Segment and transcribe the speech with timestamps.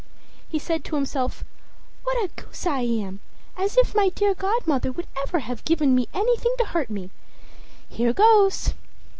[0.49, 1.43] He said to himself:
[2.05, 3.19] "What a goose I am!
[3.55, 7.11] As if my dear godmother would ever have given me anything to hurt me.
[7.87, 8.73] Here goes!"